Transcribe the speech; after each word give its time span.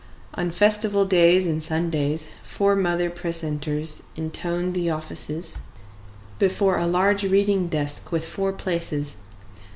On 0.33 0.49
festival 0.49 1.05
days 1.05 1.45
and 1.45 1.61
Sundays 1.61 2.29
four 2.43 2.75
mother 2.75 3.11
precentors 3.11 4.01
intone 4.15 4.71
the 4.73 4.89
offices 4.89 5.61
before 6.39 6.79
a 6.79 6.87
large 6.87 7.21
reading 7.23 7.67
desk 7.67 8.11
with 8.11 8.25
four 8.25 8.51
places. 8.51 9.17